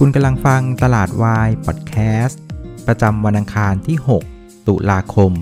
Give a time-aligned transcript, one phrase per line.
[0.00, 2.42] คุณกำลังฟังตลาดวายพอดแคสต์
[2.86, 3.98] ประจำวันอังคารที่
[4.32, 5.32] 6 ตุลาคม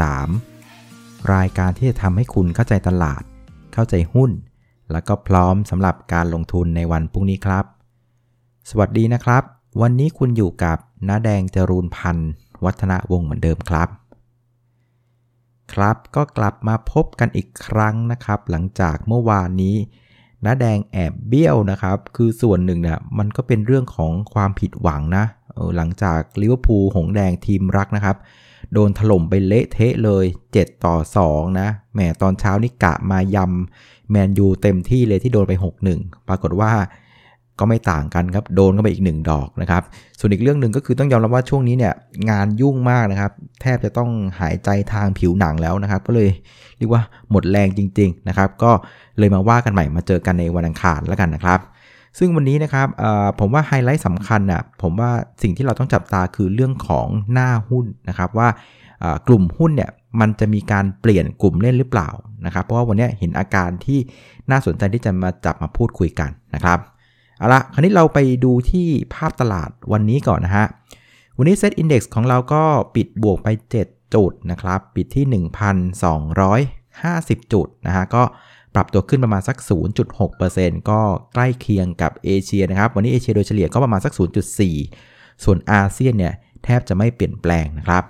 [0.00, 3.22] 2563 รายการที่จะทำให้คุณเข้าใจตลาด
[3.72, 4.30] เข้าใจหุ้น
[4.92, 7.64] แล้วก็พร้อมสำหรับการลงทุนในวันพรุ่งนี้ครับ
[8.70, 9.42] สวัสดีนะครับ
[9.80, 12.30] วันนี้คุณอยู่กับน้าแดงจรูนพันธ์
[12.64, 13.88] วัฒนวงศ์เหมือนเดิมครับ
[15.72, 19.76] ครับก็กลับมาพบกันอีกครั้งนะครับ หลังจากเมื่อวานนี้
[20.44, 25.24] น้าแดงแอบเบี้ยวนะครับ คือส่วนหนึ่งเนี่ยมันก็เป็นเรื่องของความผิดหวังนะ
[25.76, 28.16] หลังจากลิเวอร์พูลหงแดงทีมรักนะครับ
[28.72, 30.96] โดนถล่มไปเละเทะเลย 7 ต่อ
[31.28, 35.52] 2 นะแหมตอนเช้านี่กะมายำแมนยูเต็มที่เลยที่โดนไป
[35.90, 36.72] 6-1 ปรากฏว่า
[37.58, 39.82] ก็ไม่ต่างกันครับโดนก็ไปอีก 1 ดอกนะครับ
[40.18, 41.94] ส่วนอีกเรื่องหนึ่งก็คือต้องยอมรับว่าช่วงนี้เนี่ย
[42.30, 46.28] งานยุ่งมากนะครับ แทบจะต้องหายใจทางผิวหนังแล้วนะครับ ก็เลย
[46.78, 48.70] เรียกว่าหมดแรงจริง ๆนะครับ ก็
[49.18, 51.60] เลยมาว่ากันใหม่มาเจอกันในวันอังคารแล้วกันนะครับ
[52.18, 52.86] ซึ่งวันนี้นะครับ
[53.40, 55.10] ผมว่าไฮไลท์สำคัญอะผมว่า
[55.42, 58.48] สิ่งที่เราต้องจับตาคือเรื่องของหน้าหุ้นนะครับว่า
[59.28, 62.08] กลุ่มหุ้นเนี่ยมันจะมีการเปลี่ยนกลุ่มเล่นหรือเปล่า
[62.46, 63.98] นะครับ เพราะว่าวันนี้เห็นอาการที่
[64.50, 66.78] น่าสนใจที่จะมาจับมาพูดคุยกันนะครับ
[67.38, 70.66] เอาละคราวนี้เราไปดูที่ภาพตลาดวันนี้ก่อนนะฮะ
[71.38, 72.62] วันนี้ SET Index ของเราก็
[72.94, 73.48] ปิดบวกไป
[73.82, 75.44] 7 จุดนะครับ ปิดที่
[76.64, 78.22] 1,250 จุดนะฮะ ก็
[78.74, 79.56] ปรับตัวขึ้นประมาณสัก
[80.22, 81.00] 0.6%ก็
[81.34, 84.12] ใกล้เคียงกับเอเชียนะครับ วันนี้เอเชียโดยเฉลี่ยก็ประมาณสัก
[84.78, 88.04] 0.4 ส่วนอาเซียนเนี่ยแทบจะไม่เปลี่ยนแปลงนะครับ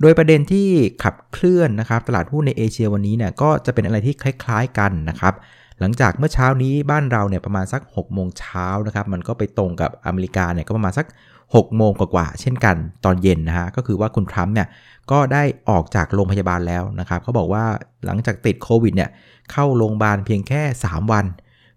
[0.00, 0.68] โดยประเด็นที่
[1.02, 5.34] ขับเคลื่อนนะครับ ตลาดหุ้นในเอเชียวันนี้เนี่ยก็จะเป็นอะไรที่คล้าย ๆ กันนะครับ
[5.80, 11.06] หลังจากเมื่อเช้านี้บ้านเราเนี่ยประมาณสัก6โมงเช้านะครับมันก็ไปตรงกับอเมริกาเนี่ยก็ประมาณสัก
[11.42, 14.68] 6โมงกว่าๆเช่นกันตอนเย็นนะฮะก็คือว่าคุณทรัมป์เนี่ย
[15.10, 17.64] ก็ได้ออกจากโรงพยาบาลแล้วนะครับเขาบอกว่า
[18.06, 19.10] หลังจากติดโควิดเนี่ย
[19.52, 21.24] เข้าโรงพยาบาลเพียงแค่ 3 วัน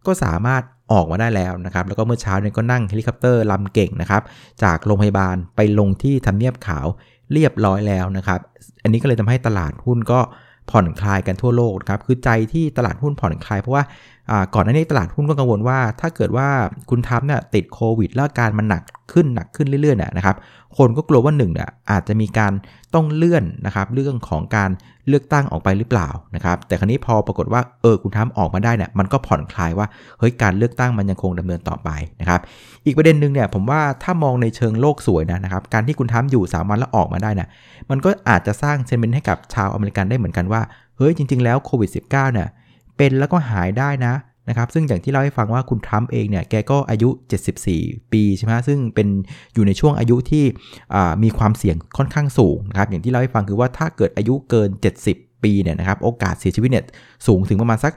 [0.06, 4.22] ก็สามารถออกมาได้แล้วนะครับแล้วก็เมื่อเช้าเนี่ยก็นั่งเฮลิคอปเตอร์ลำเก่งนะครับ
[4.64, 6.88] จากโรงพยาบาลไปลงที่ทำเนียบขาว
[7.34, 8.40] เรียบร้อยแล้วนะครับ
[8.84, 10.20] อันนี้ก็เลยทำให้ตลาดหุ้นก็
[10.72, 13.84] ผ่อนคลายกันทั่วโลกครับคือใจที่ตลาดหุ้นผ่อนคลายเพราะว่า
[14.54, 16.48] ก่อนหน้านี้ตลาดหุ้นก็กังวลว่า ถ้าเกิดว่า
[16.90, 18.84] คุณทัพเนี่ยติดโควิดแล้วการมันหนัก
[19.14, 20.36] ขึ้นหนักขึ้นเรื่อยๆนะครับ
[20.78, 22.54] คนก็กลัวว่าหนึ่งเนี่ยอาจจะมีการ
[22.94, 24.72] ต้องเลื่อนนะครับเรื่องของการ
[25.08, 29.88] เลือกตั้งออกไปหรือเปล่านะครับแต่ครั้นี้พอปรากฏว่าเออคุณทัพออกมาได้เนี่ยมันก็ผ่อนคลายว่า
[30.20, 31.90] เฮ้ยการเลือกตั้งมันยังคงดำเนินต่อไป
[32.22, 32.40] นะครับ
[32.86, 37.48] อีกประเด็นหนึ่งเนี่ยผมว่าถ้ามองในเชิงโลกสวยนะนะครับการที่คุณทัพอยู่3วันแล้วออกมาได้นะ
[37.90, 40.62] มันก็อาจจะสร้างเซนเมนต์ให้กับชาวอเมริกันได้เหมือนกันว่า
[40.98, 42.48] เฮ้ยจริง ๆ แล้วโควิด -19 เนี่ย
[42.98, 44.14] เป็นแล้วก็หายได้นะ
[44.50, 47.10] นะครับซึ่งอย่างที่เล่าให้ฟังว่าคุณทรัมป์เองเนี่ยแกก็อายุ
[47.62, 49.08] 74 ปีใช่ไหมซึ่งเป็น
[49.54, 50.46] อยู่ในช่วงอายุที่
[51.24, 54.70] มีความเสี่ยงค่อนข้างสูงนะครับอย่างที่เล่าให้ฟังคือว่าถ้าเกิดอายุเกิน
[55.08, 56.84] 70 ปีเนี่ยนะครับโอกาสเสียชีวิตเนี่ย
[57.28, 57.94] สูงถึงประมาณสัก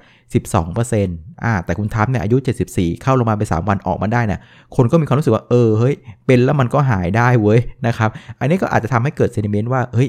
[0.64, 2.36] 12%อ่าแต่คุณทัมเนี่ยอายุ
[2.70, 4.40] 74 เข้าลงมาไป 3 วันออกมาได้นี่ย
[4.76, 5.94] คนก็มีความรู้สึกว่าเออเฮ้ย
[6.26, 10.08] เป็นแล้วมันก็หายได้เว้ยนะครับอันนี้ก็อาจจะทำให้เกิดเซนิเมนต์ว่าเฮ้ย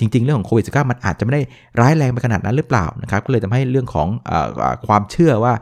[0.00, 1.42] จริง ๆ เรื่องของโควิด -19 มันอาจจะไม่ได้
[1.80, 4.32] ร้ายแรงไปขนาดนั้นหรือเปล่านะครับก็เลยทำให้เรื่องของอ
[4.86, 5.52] ความเชื่อว่า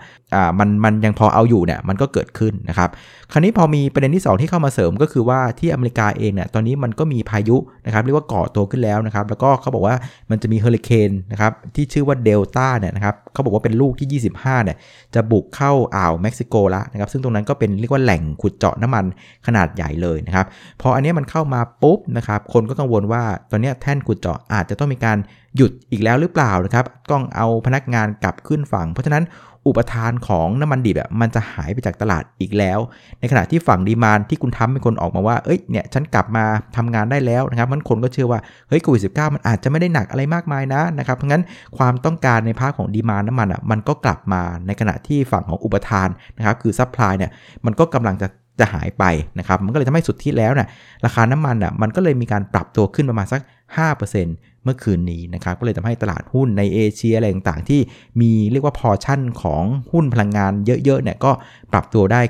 [0.58, 2.91] มันมันยังพอเอาอยู่เนี่ยมันก็เกิดขึ้นนะครับ
[3.32, 9.97] คราวนี้พอมีประเด็นที่ 2 ที่เข้ามาเสริมก็คือว่าที่อเมริกาเองเนี่ยตอนนี้มันก็มีพายุนะครับเรียกว่าก่อตัวขึ้นแล้วนะครับแล้วก็เขาบอกว่า
[10.30, 14.76] มันจะมีเฮอริเคนนะครับที่ชื่อว่าเดลต้าเนี่ยนะครับเขาบอกว่าเป็นลูกที่ 25เนี่ย
[15.14, 19.04] จะบุกเข้าอ่าวเม็กซิโกแล้วนะครับซึ่งตรงนั้นก็เป็นเรียกว่าแหล่งขุดเจาะน้ำมัน
[19.47, 20.47] ขนาดใหญ่เลยนะครับ
[20.80, 25.19] พออันนี้มันเข้ามาปุ๊บนะครับคนก็กังวลว่าตอนนี้แท่นขุดเจาะอาจจะต้องมีการ
[25.56, 29.25] หยุดอีกแล้วหรือเปล่านะครับต้องเอาพนักงานกลับขึ้นฝั่ง เพราะฉะนั้น
[29.66, 32.78] อุปทานของน้ำมันดิบอะมันจะหายไปจากตลาดอีกแล้ว
[33.20, 36.44] ในขณะที่ฝั่งดีมานที่คุณทำเป็นคนออกมาว่า เอ้ย เนี่ย ฉันกลับมา
[36.76, 41.42] ทำงานได้แล้วนะครับ มันคนก็เชื่อว่า เฮ้ยโควิดสิมันอาจจะไม่ได้หนักอะไรมากมายนะนะครับ เพราะงั้น
[41.78, 47.30] ความต้องการในภาคของดีมานน้ำมันอะ มันก็กลับมา ในขณะที่ฝั่งของอุปทานนะครับ คือ supply เนี่ย
[47.66, 48.28] มันก็กำลังจะ
[48.60, 49.04] จะหายไป
[49.38, 50.69] นะครับ มันก็เลยทำให้สุดท้ายแล้วเนี่ย
[51.04, 53.41] ราคาน้ำมันอะ มันก็เลยมีการปรับตัวขึ้นประมาณสัก
[53.78, 57.81] 5%เมื่อคืนนี้นะครับก็เลยทำให้ตลาดหุ้นในเอเชียอะไรต่างๆ ที่
[58.21, 59.63] มีเรียกว่าพอชั่นของ
[59.93, 60.53] หุ้นพลังงาน
[60.84, 61.31] เยอะๆเนี่ยก็
[61.72, 62.21] ปรับตัวได้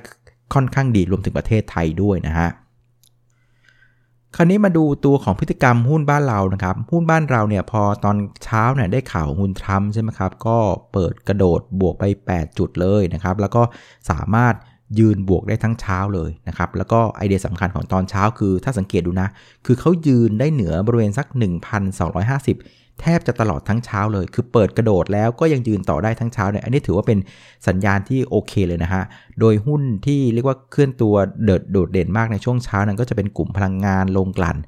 [0.54, 2.50] ค่อนข้างดีรวมถึงประเทศไทยด้วยนะฮะ
[4.36, 10.58] คราวนี้มาดูตัวของพฤติกรรมหุ้นบ้านเรานะครับ หุ้นบ้านเราเนี่ยพอตอนเช้าเนี่ยได้ข่าวคุณทรัมป์ใช่ไหมครับ ก็
[10.92, 13.62] เปิดกระโดดบวกไป 8 จุดเลยนะครับ แล้วก็
[14.10, 14.54] สามารถ
[14.98, 19.28] ยืนบวกได้ทั้งเช้าเลยนะครับ แล้วก็ไอเดียสำคัญของตอนเช้าคือถ้าสังเกตดูนะ
[19.66, 21.26] คือเขายืนได้เหนือบริเวณสัก
[21.94, 27.18] 1,250 แทบจะตลอดทั้งเช้าเลย คือเปิดกระโดดแล้วก็ยังยืนต่อได้ทั้งเช้าเนี่ยอันนี้ถือว่าเป็น
[27.68, 29.02] สัญญาณที่โอเคเลยนะฮะ
[29.40, 31.14] โดยหุ้นที่เรียกว่าเคลื่อนตัว
[31.44, 34.58] เดิดโดดเด่นมากในช่วงเช้านั้นก็จะเป็นกลุ่มพลังงานโรงกลั่น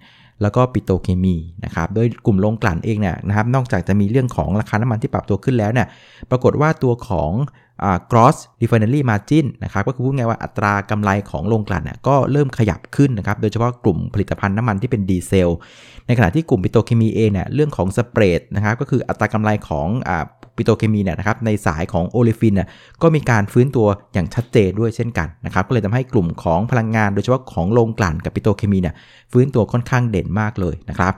[0.42, 5.86] แล้วก็ปิโตเคมีนะครับ โดยกลุ่มโรงกลั่นเองเนี่ยนะครับ นอกจากจะมีเรื่องของราคาน้ำมันที่ปรับตัวขึ้นแล้วเนี่ย
[6.30, 7.30] ปรากฏว่าตัวของ
[8.10, 15.50] gross refinery margin นะครับก็คือพูดง่ายว่าอัตรากำไรของโรงกลั่นเนี่ยก็เริ่มขยับขึ้นนะครับโดยเฉพาะกลุ่มผลิตภัณฑ์น้ำมันที่เป็นดีเซล
[16.06, 19.88] ในขณะที่กลุ่มปิโตรเคมีเองเนี่ยเรื่องของ spread นะครับก็คืออัตรากำไรของ
[20.56, 22.68] ปิโตรเคมีเนี่ยนะครับในสายของ olefin เนี่ย
[23.02, 28.94] ก็มีการฟื้นตัวอย่างชัดเจนด้วยเช่นกันนะครับก็เลยทำให้กลุ่มของพลังงาน โดยเฉพาะของโรงกลั่นกับปิโตรเคมีเนี่ย
[29.32, 31.14] ฟื้นตัวค่อนข้างเด่นมากเลยนะครับ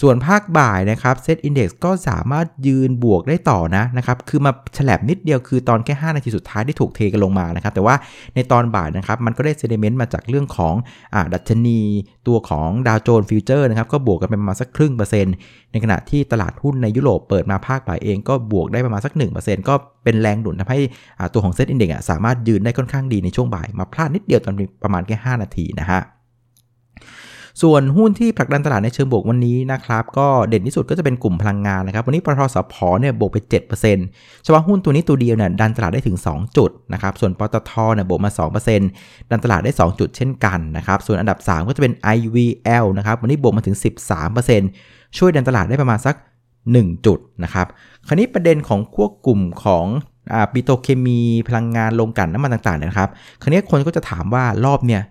[0.00, 7.94] ส่วนภาคบ่ายนะครับเซตอินดี x ก็สามารถยืนบวกได้ต่อนะนะครับคือมาฉลับนิดเดียวคือตอนแค่ 5 นาทีสุดท้ายที่ถูกเทกันลงมานะครับแต่ว่า
[8.34, 10.74] ในตอนบ่ายนะครับมันก็ได้ sentiment มาจากเรื่องของ
[11.14, 11.80] อดัชนี
[12.26, 15.34] ตัวของดาวโจนส์ฟิวเจอร์นะครับก็บวกกันไปประมาณสักครึ่งเปอร์เซ็นต์
[15.72, 20.80] ในขณะที่ตลาดหุ้นในยุโรปเปิดมาภาคบ่ายเองก็บวกได้ประมาณสัก 1%ก็เป็นแรงหนุนทำให้
[21.32, 26.02] ตัวของเซตอินดี x สามารถยืนได้ค่อนข้างดีในช่วงบ่ายมาพลาดนิดเดียวตอนประมาณแค่ 5 นาทีนะฮะ
[27.62, 33.36] ส่วนหุ้นที่ผลักดันตลาดในเชิงบวกวันนี้นะครับก็เด่นที่สุดก็จะเป็นกลุ่มพลังงานนะครับวันนี้ปตทสพเนี่ยบวกไป
[33.90, 38.30] 7%เฉพาะหุ้นตัวนี้ตัวเดียวเนี่ยดันตลาดได้ถึง 2 จุดนะครับส่วนปตทเนี่ยบวกมา
[38.80, 43.76] 2%ดันตลาดได้ 2 จุดเช่นกันนะครับส่วนอันดับ 3 ก็จะเป็น IVL นะครับวันนี้บวกมาถึง
[44.46, 46.14] 13%ช่วยดันตลาดได้ประมาณสัก
[46.60, 47.66] 1 จุดนะครับ
[48.06, 49.86] คราวนี้ประเด็นของพวกกลุ่มของ
[50.52, 53.10] ปิโตรเคมีพลังงานโรงกลั่นน้ำมันต่างๆนะครับ
[53.42, 55.02] คราวนี้คนก็จะถามว่ารอบเนี่ย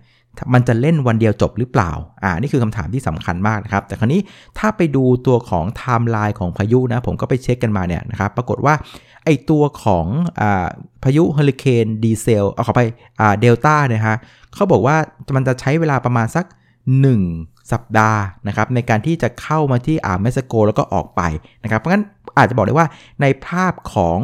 [0.54, 1.92] มันจะเล่นวันเดียวจบหรือเปล่า
[2.22, 4.20] อ่า นี่คือคำถามที่สำคัญมากนะครับ แต่คราวนี้
[4.58, 8.74] ถ้าไปดูตัวของไทม์ไลน์ของพายุนะ ผมก็ไปเช็คกันมาเนี่ยนะครับ ปรากฏว่า
[9.24, 10.06] ไอตัวของ
[10.40, 10.66] อ่า
[11.04, 12.82] พายุเฮอริเคนดีเซล เอาเข้าไป
[13.20, 14.16] อ่าเดลต้าเนี่ยฮะ
[14.54, 14.96] เขาบอกว่า
[15.36, 16.44] มันจะใช้เวลาประมาณสัก
[17.08, 21.22] 1 สัปดาห์นะครับในการที่จะเข้ามาที่อ่าวเม็กซิโกแล้วก็ออกไป
[21.62, 22.04] นะครับ เพราะงั้น
[22.38, 22.88] อาจจะบอกได้ว่า
[23.22, 24.18] ในภาพของ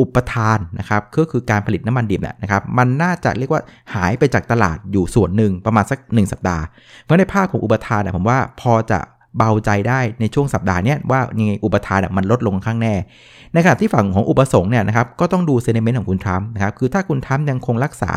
[0.00, 3.62] อุปทานนะครับก็คือการผลิตน้ำมันดิบนี่นะครับมันน่าจะเรียกว่า
[3.94, 6.64] หายไปจากตลาดอยู่ส่วนหนึ่งประมาณสัก 1 สัปดาห์
[7.02, 9.00] เพราะในภาคของอุปทานเนี่ยผมว่าพอจะ
[9.38, 12.94] เบาใจได้ในช่วงสัปดาห์นี้ว่ายังไงอุปทานมันลดลงข้างแน่
[13.52, 18.12] ในขณะที่ฝั่งของอุปสงค์เนี่ยนะครับก็ต้องดูเซนิเมนต์ของคุณทรัมป์นะครับคือถ้าคุณทรัมป์ยังคงรักษา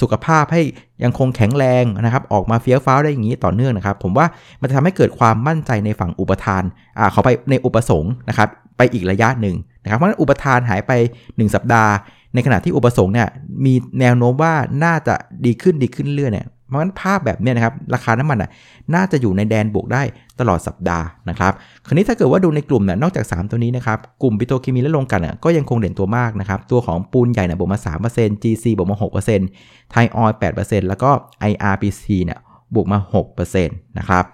[0.00, 0.62] สุขภาพให้
[1.04, 4.26] ยังคงแข็งแรงนะครับออกมาเฟี้ยวฟ้าวได้อย่างนี้ต่อเนื่องนะครับ ผมว่า
[4.60, 6.62] มันจะทำให้เกิดความมั่นใจในฝั่งอุปทาน
[6.98, 10.92] อ่าเขาไปในอุปสงค์นะครับไปอีกระยะหนึ่ง นะครับเพราะฉะนั้นอุปทานหายไป
[11.24, 11.92] 1 สัปดาห์
[12.34, 13.28] ในขณะที่อุปสงค์เนี่ย
[13.64, 14.54] มีแนวโน้มว่า
[14.84, 15.14] น่าจะ
[15.46, 18.50] ดีขึ้นดีขึ้นเรื่อยเนี่ยเพราะฉะนั้นภาพแบบนี้นะครับราคาน้ำมันอะ
[18.94, 20.02] น่าจะอยู่ในแดนบวกได้
[20.40, 21.52] ตลอดสัปดาห์นะครับ
[21.86, 27.78] คราวนี้ถ้าเกิดว่าดูในกลุ่มเนี่ยนอกจาก 3 ตัวนี้นะครับกลุ่มปิโตรเคมีและโรงกลั่นก็ยังคงเด่นตัวมากนะครับตัวของปูนใหญ่เนี่ยบวกมา
[28.12, 28.96] 3% GC บวกมา
[29.44, 31.10] 6%ไทยออยล์8%แล้วก็
[31.50, 32.38] IRPC เนี่ย
[32.74, 32.98] บวกมา
[33.32, 34.24] 6%นะครับ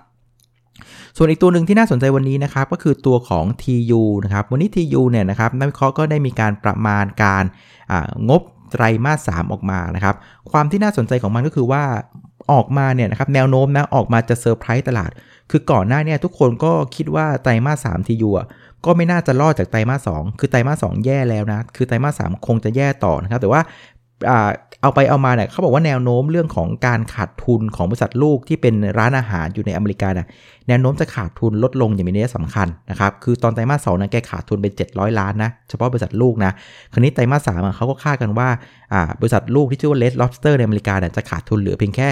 [1.17, 7.44] ส่วนอีกตัวหนึ่งที่น่าสนใจวันนี้นะครับก็คือตัวของ TU นะครับวันนี้ TU เนี่ยนะครับนักวิเคราะห์ก็ได้มีการประมาณการ
[8.29, 8.43] งบ
[8.73, 10.15] ไตรมาส 3 ออกมานะครับ
[10.50, 11.82] ความที่น่าสนใจของมันก็คือว่า
[12.53, 15.11] ออกมาเนี่ยนะครับแนวโน้มนะออกมาจะเซอร์ไพรส์ตลาด
[15.50, 18.47] คือก่อนหน้าเนี่ยทุกคนก็คิดว่าไตรมาส3 TU อะ
[18.85, 23.62] ก็ไม่น่าจะรอดจากไตรมาส 2 คือไตรมาส 2 แย่แล้วนะ คือไตรมาส 3 คงจะแย่ต่อนะครับ แต่ว่า
[24.82, 30.26] เอาไปเอามาเนี่ยเขาบอกว่าแนวโน้มเรื่องของการขาดทุนของบริษัทลูกที่เป็นร้านอาหารอยู่ในอเมริกาเนี่ย
[30.69, 36.52] แนวโน้มจะขาดทุนลดลงอย่างมีนัยสำคัญนะครับคือตอนไตรมาสสองนั้นแกขาดทุนไป700 ล้านนะเฉพาะบริษัทลูกนะ
[36.93, 38.49] คราวนี้ไตรมาสสามเขาก็คาดกันว่า
[39.20, 42.08] บริษัทลูกที่ชื่อว่าเลสล็อบสเตอร์ในอเมริกาเนี่ยจะขาดทุนเหลือเพียงแค่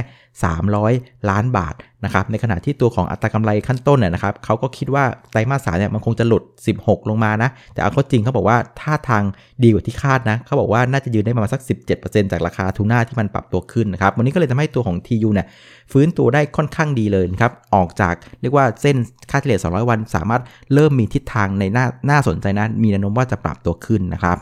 [0.62, 6.42] 300 ล้านบาท นะครับในขณะที่ตัวของอัตรากำไรขั้นต้นเนี่ยนะครับเขาก็คิดว่าไตรมาสสามเนี่ยมันคงจะหลุด
[6.76, 9.22] 16 ลงมานะ แต่เอาข้อจริงเขาบอกว่าถ้าทาง
[9.62, 11.62] ดีกว่าที่คาดนะเขาบอกว่าน่าจะยืนได้ประมาณสัก
[11.96, 15.46] 17%จากราคาทูน่าที่มันปรับตัวขึ้นนะครับวันนี้ก็เลยทำให้ตัวของ TU เนี่ย
[15.92, 18.96] ฟื้นตัวได้ค่อนข้างดีเลยครับออกจากเรียกว่าเส้น
[19.30, 20.42] ค่าเฉลี่ย200 วัน สามารถ
[20.74, 24.38] เริ่มมีทิศทางในหน้าน่าสนใจนะมีแนวโน้มว่าจะปรับตัวขึ้นนะครับ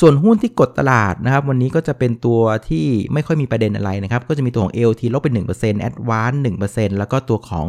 [0.00, 7.66] ส่วนหุ้นที่กดตลาดนะครับวันนี้ก็จะเป็นตัวที่ไม่ค่อยมีประเด็นอะไรนะครับก็จะมีตัวของ LT ลบไป1% Advance 1%แล้วก็ตัวของ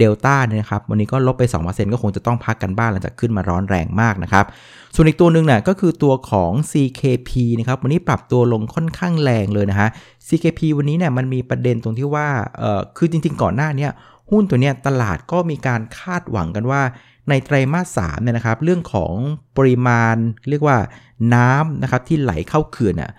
[0.00, 4.44] Delta เนี่ยนะครับวันนี้ก็ลบไป 2%ก็คงจะต้องพักกันบ้างหลังจากขึ้นมาร้อนแรงมากนะครับ
[4.94, 9.88] ส่วนอีกตัวหนึ่งเนี่ยก็คือตัวของ CKP นะครับวันนี้ปรับตัวลงค่อนข้างแรงเลยนะฮะ
[10.28, 12.28] CKP วันนี้เนี่ยมันมีประเด็นตรงที่ว่า
[12.58, 13.88] เออคือจริงๆ ก่อนหน้านี้
[14.30, 16.82] หุ้นตัวเนี้ยตลาดก็มีการคาดหวังกันว่า
[17.28, 19.12] ในไตรมาส3เนี่ยนะครับ เรื่องของ
[19.56, 20.16] ปริมาณ
[20.50, 20.76] เรียกว่า
[21.34, 23.12] น้ำนะครับที่ไหลเข้าเขื่อนน่ย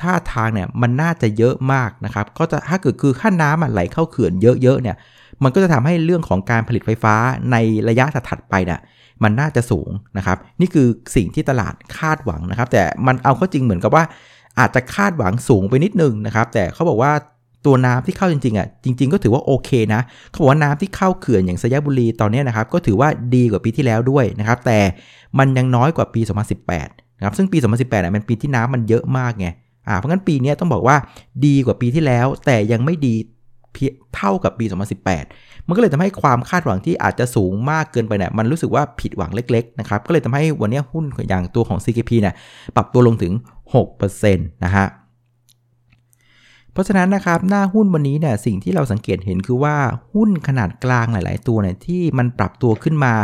[0.00, 4.96] ท่าทางเนี่ยมันน่าจะเยอะมากนะครับ ก็จะถ้าเกิดคือค่าน้ำไหลเข้าเขื่อนเยอะๆเนี่ย
[5.42, 7.14] มันก็จะทำให้เรื่องของการผลิตไฟฟ้า
[7.52, 7.56] ใน
[7.88, 8.80] ระยะถัดไปเนี่ย
[9.22, 9.88] มันน่าจะสูง
[10.18, 10.86] นะครับ นี่คือ
[11.16, 14.04] สิ่งที่ตลาดคาดหวังนะครับ แต่มันเอาเข้าจริงเหมือนกับว่า
[14.58, 17.12] อาจจะคาดหวังสูงไปนิดนึงนะครับ แต่เขาบอกว่า
[17.68, 24.78] ตัวน้ำที่เข้าจริงๆอะจริง ๆ ก็ถือว่าโอเคนะเขาบอกว่าน้ำที่เข้าเขื่อนอย่างสยบุรีตอนนี้นะครับก็ถือว่าดีกว่าปีที่แล้วด้วยนะครับแต่
[25.38, 26.20] มันยังน้อยกว่าปี
[26.70, 29.48] 2018นะครับซึ่งปี 2018เนี่ยเป็นปีที่น้ำมันเยอะมากไง
[29.88, 30.96] อ่าเพราะงั้นปีนี้ต้องบอกว่า
[31.46, 33.14] ดีกว่าปีที่แล้ว แต่ยังไม่ดี
[34.16, 34.64] เท่ากับปี
[35.16, 42.34] 2018 มันก็เลยทำให้ความคาดหวังที่อาจจะสูงมากเกินไปเนี่ยมันรู้สึกว่าผิดหวังเล็กๆนะครับก็เลยทำให้วันนี้หุ้นอย่างตัวของ CKP เนี่ย
[42.76, 43.32] ปรับตัวลงถึง
[43.78, 44.86] 6%นะฮะ
[46.78, 49.76] ราะฉะนั้นนะครับหน้าหุ้นวันนี้เนี่ยสิ่งที่เราสังเกตเห็นคือว่า
[50.14, 53.14] หุ้นขนาดกลางหลาย ๆ ตัวเนี่ยที่มันปรับตัวขึ้นมา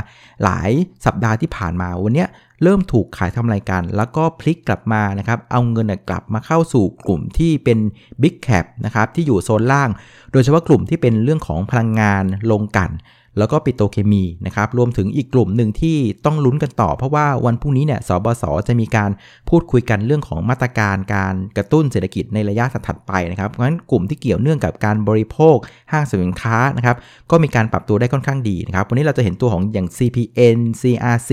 [0.44, 0.70] หลาย
[1.06, 2.24] สัปดาห์ที่ผ่านมาวันนี้
[2.62, 7.78] เริ่มถูกขายทำรายการ แล้วก็พลิกกลับมานะครับเอาเงินกลับมาเข้าสู่กลุ่มที่เป็น
[8.22, 9.90] Big Cap นะครับที่อยู่โซนล่าง
[10.32, 12.90] โดยเฉพาะกลุ่มที่เป็นเรื่องของพลังงานลงกัน
[13.38, 19.10] แล้วก็ปิโตเคมีนะครับรวมถึงอีกกลุ่มหนึ่งที่ต้องลุ้นกันต่อ เพราะว่าวันพรุ่งนี้เนี่ยสบศจะมีการ
[19.48, 25.56] พูดคุยกันเรื่องของมาตรการการกระตุ้นเศรษฐกิจในระยะถัดไปนะครับเพราะฉะนั้นกลุ่มที่เกี่ยวเนื่องกับการบริโภค
[25.92, 26.96] ห้างสินค้านะครับ
[27.30, 31.30] ก็มีการปรับตัวได้ค่อนข้างดีนะครับวันนี้เราจะเห็นตัวของอย่าง CPN CRC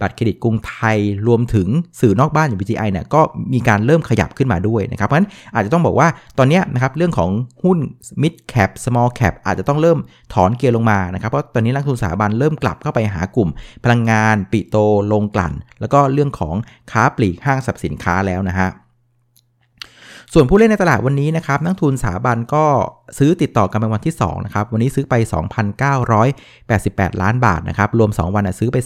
[0.00, 1.68] บัตรเครดิตกรุงไทย รวมถึง
[2.00, 3.20] สื่อนอกบ้านอย่าง BGI เนี่ยก็
[3.54, 6.08] มีการเริ่มขยับขึ้นมาด้วยนะครับเพราะฉะนั้นอาจจะต้องบอกว่า
[6.38, 7.30] ตอนนี้นะครับเรื่องของ
[7.64, 7.78] หุ้น
[8.22, 9.98] mid cap small cap อาจจะต้องเริ่ม
[10.34, 13.50] ถอนเกียร์ลงมานะครับเพราะตอนนี้นักทุนสถาบันเริ่มกลับเข้าไปหากลุ่ม
[13.84, 14.76] พลังงาน ปิโต
[15.12, 16.54] ลงกลั่น แล้วก็เรื่องของ
[16.90, 18.70] ค้าปลีกห้างสรรพสินค้าแล้วนะฮะ
[20.34, 22.64] ส่วนผู้เล่นในตลาดวันนี้นะครับนักทุนสถาบันก็
[23.18, 25.14] ซื้อติดต่อกันเป็นวันที่2นะครับวันนี้ซื้อไป
[26.38, 28.76] 2,988 ล้านบาทนะครับรวม 2 วันซื้อไป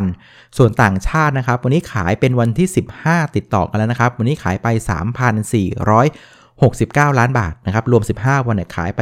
[0.00, 2.68] 3,000 ส่วนต่างชาตินะครับวันนี้ขายเป็นวันที่
[3.02, 4.66] 15 ติดต่อกันแล้วนะครับวันนี้ขายไป
[5.50, 9.00] 3,400 69 ล้านบาทนะครับ รวม 15 วันเนี่ยขายไป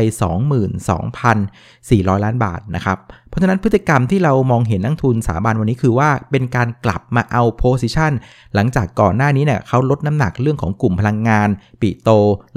[2.12, 2.98] 22,400 ล้านบาทนะครับ
[3.38, 8.12] ราะฉะนั้นพฤติกรรมที่เรามองเห็นนักทุนสถาบันวันนี้คือว่าเป็นการกลับมาเอาโพซิชัน
[8.54, 11.48] หลังจากก่อนหน้านี้เนี่ยเขาลดน้ำหนักเรื่องของกลุ่มพลังงาน
[11.80, 12.10] ปิโต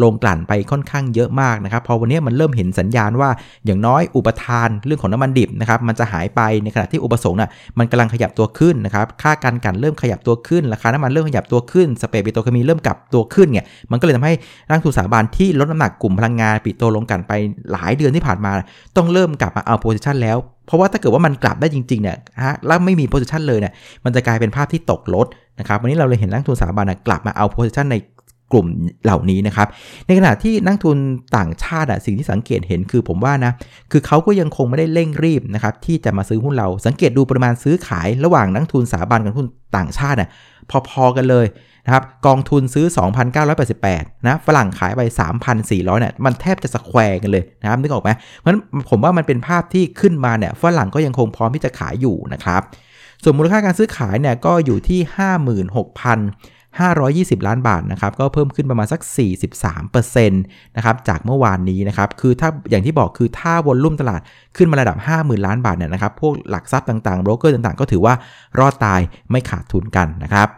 [0.03, 3.29] ลงกลั่นไปค่อนข้างเยอะมากนะครับพอวันนี้มันเริ่มเห็นสัญญาณว่า
[3.65, 14.33] อย่างน้อยอุปทานเรื่องของน้ำมันดิบนะครับมันจะหายไปในขณะที่อุปสงค์น่ะมันกำลังขยับตัวขึ้นนะครับค่าการกลั่นเริ่มขยับตัวขึ้นราคาน้ำมันเริ่มขยับตัวขึ้น spread ปิโตรเคมีเริ่มกลับตัวขึ้นเนี่ยมันก็เลยทำให้
[14.67, 17.31] นักลงทุนสถาบันที่ลดน้ำหนักกลุ่มพลังงานปิโตรโรงกลั่นไป
[17.71, 18.51] หลายเดือนที่ผ่านมา
[18.97, 20.37] ต้องเริ่มกลับมาเอา position แล้ว
[20.71, 23.73] เพราะว่าถ้าเกิดว่ามันกลับได้จริงๆเนี่ยฮะแล้วไม่มี position เลยเนี่ย
[24.05, 25.27] มันจะกลายเป็นภาพที่ตกรถ
[25.59, 27.95] นะครับวันนี้เราเลยเห็นนักลงทุนสถาบันกลับมาเอา position ใน
[28.51, 28.67] กลุ่ม
[29.03, 29.67] เหล่านี้นะครับ
[30.07, 30.97] ในขณะที่นักทุน
[31.37, 33.51] ต่างชาติอะสิ่งที่สังเกตเห็นคือผมว่านะ
[33.91, 40.29] คือเขาก็ยังคงไม่ได้เร่งรีบนะครับที่จะมาซื้อหุ้นเราสังเกตดูปริมาณซื้อขายระหว่างนักทุนสถาบันกับทุนต่างชาติน่ะ
[40.89, 41.45] พอๆกันเลย
[41.85, 42.85] นะครับกองทุนซื้อ
[43.55, 45.01] 2,988 นะฝรั่งขายไป
[45.51, 52.61] 3,400เนี่ยมันแทบจะสแควร์กันเลยนะครับนึกออกไหมเพราะฉะนั้นผมว่ามันเป็นภาพที่ขึ้นมาเนี่ยฝรั่งก็ยังคงพร้อมที่จะขายอยู่นะครับ
[53.23, 54.99] ส่วนมูลค่าการซื้อขายเนี่ยก็อยู่ที่
[56.79, 59.01] 520 ล้านบาทนะครับก็เพิ่มขึ้นประมาณสัก
[59.69, 64.21] 43%นะครับจากเมื่อวานนี้นะครับคือถ้าอย่างที่บอกคือถ้าวอลลุ่มตลาด
[64.57, 68.13] ขึ้นมาระดับ 50,000 ล้านบาทเนี่ยนะครับพวกหลักทรัพย์ต่างๆโบรกเกอร์ต่างๆ ก็ถือว่า
[68.59, 69.01] รอดตาย
[69.31, 70.49] ไม่ขาดทุนกันนะครับ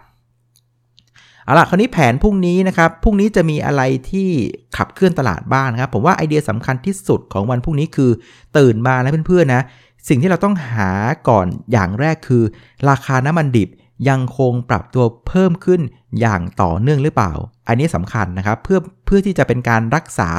[1.45, 4.29] เอาล่ะคราวนี้แผนพรุ่งนี้นะครับ พรุ่งนี้จะมีอะไรที่
[4.77, 8.11] ขับเคลื่อนตลาดบ้างนครับ ผมว่าไอเดียสำคัญที่สุดของวันพรุ่งนี้คือ
[8.57, 9.63] ตื่นมาแล้วเพื่อนๆนะ
[10.09, 10.89] สิ่งที่เราต้องหา
[11.29, 12.43] ก่อนอย่างแรกคือ
[12.89, 13.69] ราคาน้ำมันดิบ
[14.09, 15.81] ยังคงปรับตัวเพิ่มขึ้น
[16.19, 17.31] อย่างต่อเนื่องหรือเปล่า
[17.67, 20.29] อันนี้สำคัญนะครับเพื่อเพื่อที่จะเป็นการรักษา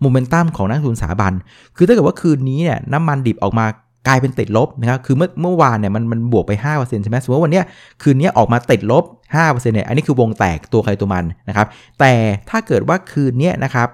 [0.00, 1.32] โมเมนตัมของนักทุนสถาบัน
[1.76, 3.66] คือถ้าเกิดว่าคืนนี้เนี่ยน้ำมันดิบออกมา
[4.08, 7.62] กลายเป็นติดลบนะครับ คือเมื่อเมื่อวานเนี่ยมันมันบวกไป 5%ใช่ไหมสมมติว่าวันนี้
[8.02, 9.04] คืนนี้ออกมาติดลบ
[9.38, 11.66] 5%เนี่ย อันนี้คือวงแตกตัวใครตัวมันนะครับ
[12.00, 12.12] แต่
[12.50, 13.88] ถ้าเกิดว่าคืนนี้นะครับ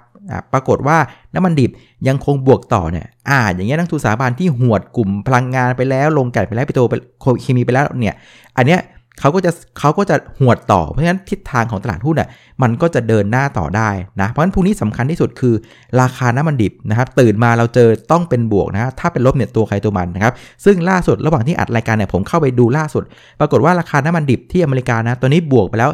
[0.52, 0.96] ปรากฏว่า
[1.34, 1.70] น้ำมันดิบ
[2.08, 6.94] ยังคงบวกต่อเนี่ยอ่า อย่างเงี้ยนักทุนสถาบันที่หวดกลุ่มพลังงานไปแล้ว ลงกันไปแล้วไปโตไป
[7.42, 8.16] เคมีไปแล้วเนี่ย
[8.56, 8.80] อันเนี้ย
[9.20, 12.28] เขาก็จะเขาก็จะหวดต่อ เพราะฉะนั้นทิศทางของตลาดหุ้นอะ
[12.62, 15.54] มันก็จะเดินหน้าต่อได้นะเพราะฉะนั้นพรุ่งนี้สำคัญที่สุดคือ
[16.00, 20.32] ราคาน้ำมันดิบนะครับตื่นมาเราเจอต้องเป็นบวกนะถ้าเป็นลบเนี่ยตัวใครตัวมันนะครับ
[20.64, 23.04] ซึ่งล่าสุดระหว่างที่อัดรายการเนี่ยผมเข้าไปดูล่าสุด
[23.40, 25.90] ปรากฏว่าราคาน้ำมันดิบที่อเมริกานะตัวนี้บวกไปแล้ว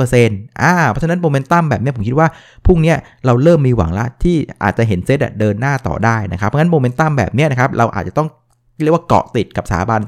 [0.00, 2.28] 3%อ่าเพราะฉะนั้นโมเมนตัมแบบนี้ผมคิดว่า
[2.66, 2.94] พรุ่งนี้
[3.26, 8.28] เราเริ่มมีหวังละที่อาจจะเห็นเซตเดินหน้าต่อได้นะครับเพราะฉะนั้นโมเมนตัมแบบนี้นะครับเราอาจจะต้อง
[8.82, 10.00] เรียกว่าเกาะติดกับสถาบัน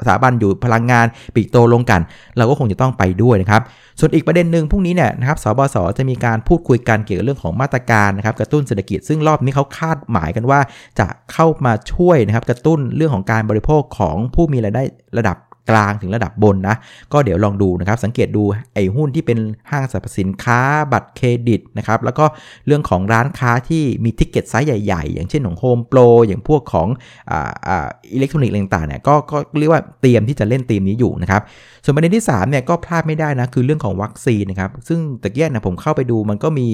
[0.00, 2.00] สถาบันอยู่พลังงานปีกโตลงกัน
[2.36, 3.62] เราก็คงจะต้องไปด้วยนะครับ
[4.00, 10.60] ส่วนอีกประเด็นหนึ่งพรุ่งนี้เนี่ยนะครับสบสจะมีการพูดคุยกันเกี่ยวกับเรื่องของมาตรการนะครับกระตุ้นเศรษฐกิจซึ่งรอบนี้เขาคาดหมายกันว่า
[10.98, 14.82] จะเข้ามาช่วยนะครับกระตุ้นเรื่องของการบริโภคของผู้มีรายได้
[15.18, 15.36] ระดับ
[15.70, 16.76] กลางถึงระดับบนนะ
[17.12, 18.42] ก็เดี๋ยวลองดูนะครับ สังเกตดู
[18.74, 19.38] ไอ้หุ้นที่เป็น
[19.70, 20.60] ห้างสรรพสินค้า
[20.92, 22.24] บัตรเครดิตนะครับ แล้วก็
[22.66, 26.88] เรื่องของร้านค้าที่มี ticket size ใหญ่ ๆ อย่างเช่นของโฮมโปรอย่างพวกของ
[27.30, 31.42] อ่าอ่าอิเล็กทรอนิกส์ต่างๆเนี่ยก็ก็เรียกว่าเตรียมที่จะเล่นธีมนี้อยู่นะครับ
[31.84, 36.68] ส่วนประเด็นที่3เนี่ยก็พลาดไม่ได้นะคือเรื่องของวัคซีนนะครับ ซึ่งตะกี้เนี้ยนะผมเข้าไปดูมันก็มี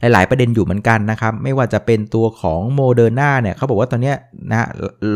[0.00, 4.12] หลายๆ ประเด็นอยู่เหมือนกันนะครับ ไม่ว่าจะเป็นตัวของโมเดอร์นาเนี่ยเขาบอกว่าตอนนี้
[4.50, 4.68] นะ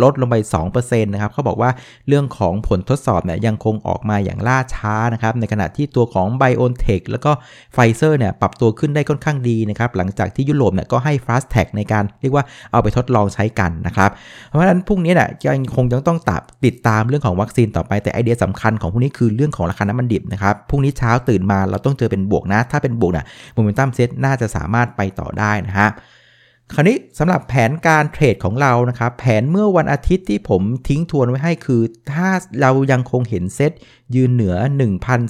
[0.02, 0.36] ลดลงไป
[0.68, 1.70] 2%นะครับเขาบอกว่า
[2.08, 7.32] เรื่องของผลทดสอบเนี่ยยังคงออกมาอย่างล่าช้านะครับ ในขณะที่ตัวของ b i o n t e c h แล้วก็
[7.74, 14.10] ไฟเซอร์เนี่ยปรับตัวขึ้นได้ค่อนข้างดีนะครับ หลังจากที่ยุโรปเนี่ยก็ให้ fast track ในการเรียกว่าเอาไปทดลองใช้กันนะครับ
[14.46, 25.90] เพราะฉะนั้นพรุ่งนี้เนี่ยยังคงยังต้องตับติดตามเรื่องของวัคซีนต่อไปแต่ไอเดียสำคัญของพวกนี้คือเรื่องของราคาน้ำมันดิบนะครับพรุ่งนี้เช้าตื่นมาเราต้องเจอเป็นบวกนะ ถ้าเป็นบวกนะ momentum SET น่าจะสามารถไปต่อได้นะฮะ
[26.74, 32.28] คราวนี้สำหรับแผนการเทรดของเรานะครับแผนเมื่อวันอาทิตย์ที่ผมทิ้งทวนไว้ให้คือ ถ้า
[32.60, 33.72] เรายังคงเห็นเซต
[34.14, 34.54] ยืนเหนือ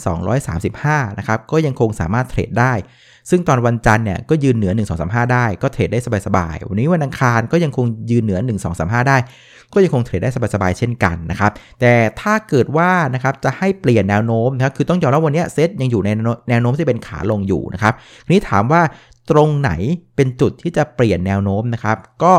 [0.02, 2.72] 1,235 นะครับ ก็ยังคงสามารถเทรดได้
[3.30, 8.38] ซึ่งตอนวันจันทร์เนี่ยก็ยืนเหนือ 1235 ได้ ก็เทรดได้สบายๆ วันนี้วันอังคารก็ยังคงยืนเหนือ
[8.74, 9.16] 1235 ได้
[9.74, 16.08] ก็ยังคงเทรดได้สบายๆ เช่นกันนะครับ แต่ถ้าเกิดว่านะครับจะให้เปลี่ยนแนวโน้มนะครับคือต้องยอมรับวันนี้เซตยังอยู่ใน
[16.48, 17.94] แนวโน้มที่เป็นขาลงอยู่นะครับ
[18.24, 18.82] ทีนี้ถามว่า
[19.30, 19.70] ตรงไหน
[20.16, 22.34] เป็นจุดที่จะเปลี่ยนแนวโน้มนะครับ ก็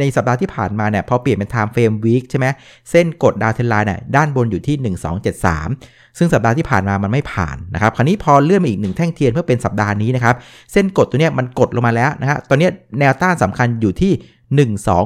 [0.00, 2.46] ในสัปดาห์ที่ผ่านมาเนี่ยพอเปลี่ยนเป็น time frame week ใช่ไหม
[2.90, 4.94] เส้นกดดาวเทนไลน์เนี่ยด้านบนอยู่ที่
[5.42, 10.34] 1273 ซึ่งสัปดาห์ที่ผ่านมามันไม่ผ่านนะครับ คราวนี้พอเลื่อนมาอีกหนึ่งแท่งเทียนเพื่อเป็นสัปดาห์นี้นะครับ
[10.72, 14.12] เส้นกดตัวเนี้ยมันกดลงมาแล้วนะฮะตอนนี้แนวต้านสำคัญอยู่ที่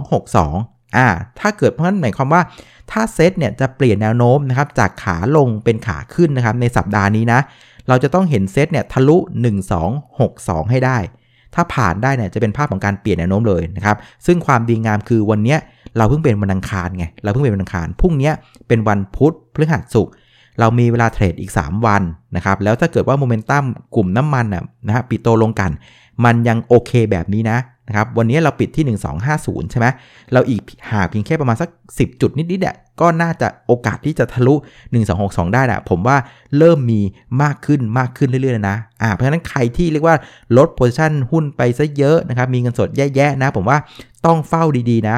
[0.01, 1.07] 1262อ่า
[1.41, 2.43] ถ้าเกิดเพราะนั้นหมายความว่า
[2.91, 7.41] ถ้าเซตเนี่ยจะเปลี่ยนแนวโน้มนะครับจากขาลงเป็นขาขึ้นนะครับในสัปดาห์นี้นะ
[7.89, 9.17] เราจะต้องเห็นเซตเนี่ยทะลุ
[9.95, 10.99] 1262 ให้ได้
[11.55, 15.57] ถ้าผ่านได้เนี่ยจะเป็นภาพของการเปลี่ยนแนวโน้มเลยนะครับ ซึ่งความดีงามคือวันนี้
[15.97, 18.31] เราเพิ่งเป็นวันอังคารไง เราเพิ่งเป็นวันอังคาร พรุ่งนี้
[18.69, 20.13] เป็นวันพุธพฤหัสศุกร์
[20.61, 22.03] เรามีเวลาเทรดอีก 3 วัน
[22.37, 23.65] นะครับ แล้วถ้าเกิดว่าโมเมนตัม
[23.97, 24.47] กลุ่มน้ำมัน
[24.87, 25.71] นะฮะปิโตลงกัน
[26.25, 27.59] มันยังโอเคแบบนี้นะ
[27.91, 28.99] นะครับวันนี้เราปิดที่
[29.33, 29.87] 1250 ใช่ไหม
[30.33, 34.55] เราอีกหาเพียงแค่ประมาณสัก 10 จุดนิดๆเนี่ยก็น่าจะโอกาสที่จะทะลุ
[35.05, 36.17] 1262 ได้นะผมว่า
[36.59, 37.01] เริ่มมี
[37.43, 40.17] มากขึ้นมากขึ้นเรื่อยๆนะอ่าเพราะฉะนั้นใครที่เรียกว่า
[40.57, 43.79] ลดโพซิชันหุ้นไปซะเยอะนะครับมีเงินสดแย่ๆนะ ผมว่า
[44.27, 45.17] ต้องเฝ้าดีๆนะ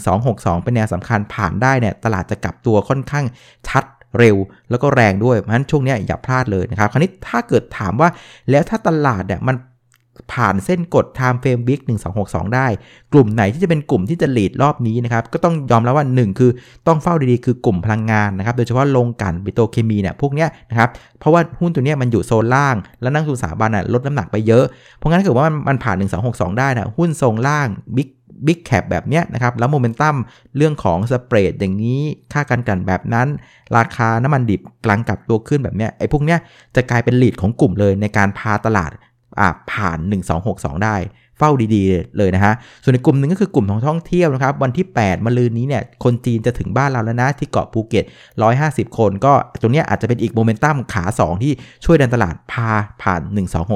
[0.00, 3.24] 1262 เป็นแนวสำคัญผ่านได้เนี่ยตลาดจะกลับตัวค่อนข้าง
[3.68, 3.84] ชัด
[4.18, 4.36] เร็ว
[4.70, 8.08] แล้วก็แรงด้วยเพราะฉะนั้นช่วงนี้อย่าพลาดเลยนะครับ คราวนี้ถ้าเกิดถามว่า
[8.50, 9.56] แล้วถ้าตลาดเนี่ยมัน
[10.32, 11.82] ผ่านเส้นกด Time Frame Week
[12.18, 12.66] 1262 ได้
[13.12, 16.50] กลุ่มไหนที่จะเป็นกลุ่มที่จะหลีดรอบนี้นะครับ ก็ต้องยอมแล้วว่า 1 คือ
[16.86, 24.64] ต้องเฝ้าดีๆ คือกลุ่มพลังงานนะครับ โดยเฉพาะโรงกลั่นปิโตรเคมีเนี่ยพวกเนี้ยนะครับ เพราะว่าหุ้นตัวเนี้ยมันอยู่โซนล่าง แล้วนักลงทุนสถาบันลดน้ำหนักไปเยอะ
[24.96, 25.96] เพราะงั้นถ้าเกิดว่ามันผ่าน
[26.28, 28.08] 1262 ได้นะหุ้นทรงล่าง big
[28.46, 30.14] big cap แบบเนี้ยนะครับ แล้วโมเมนตัม
[30.56, 32.00] เรื่องของ spread อย่างนี้
[32.32, 33.28] ค่าการกลั่นแบบนั้น
[33.76, 36.38] ราคาน้ำมันดิบกำลังกลับตัวขึ้นแบบเนี้ยไอ้พวกเนี้ย
[36.76, 38.90] จะกลายเป็น lead ของกลุ่มเลยในการพาตลาด
[39.72, 39.98] ผ่าน
[40.40, 40.96] 1262 ได้
[41.38, 48.04] เฝ้าดีๆ เลยนะฮะ ส่วนในกลุ่มหนึ่งก็คือกลุ่มของท่องเที่ยวนะครับ วันที่ 8มะรืนนี้เนี่ย คนจีนจะถึงบ้านเราแล้วนะ ที่เกาะภูเก็ต
[48.50, 51.52] 150 คน ก็ตรงนี้อาจจะเป็นอีกโมเมนตัมขา 2 ที่
[51.84, 52.70] ช่วยดันตลาดพา
[53.02, 53.20] ผ่าน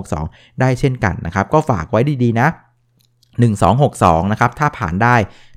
[0.02, 2.48] 1262 ได้เช่นกันนะครับ ก็ฝากไว้ดีๆ นะ
[3.60, 5.16] 1262 นะครับ ถ้าผ่านได้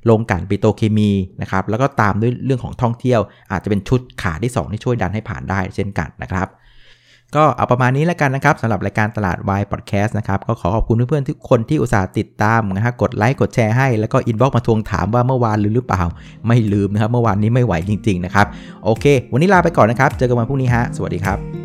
[0.10, 3.20] โรงกลั่นปิโตรเคมีนะครับ แล้วก็ตามด้วยเรื่องของท่องเที่ยว
[3.52, 6.48] อาจจะเป็นชุดขาที่ 2 ที่ช่วยดันให้ผ่านได้เช่นกันนะครับ
[7.36, 16.04] ก็เอาประมาณนี้แล้วกันนะครับสำหรับรายการตลาดวายพอดแคสต์นะครับ ก็ขอขอบคุณเพื่อนๆทุกคนที่อุตส่าห์ติดตามนะฮะกดไลค์กดแชร์ให้แล้วก็ inbox มาทวงถามว่าเมื่อวานลืมหรือเปล่า
[16.48, 18.48] ไม่ลืมนะครับ เมื่อวานนี้ไม่ไหวจริงๆนะครับ
[18.86, 21.59] โอเค วันนี้ลาไปก่อนนะครับ เจอกันวันพรุ่งนี้ฮะสวัสดีครับ